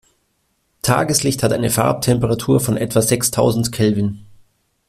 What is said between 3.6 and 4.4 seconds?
Kelvin.